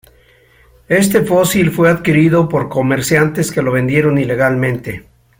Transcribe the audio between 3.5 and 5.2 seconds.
que lo vendieron ilegalmente.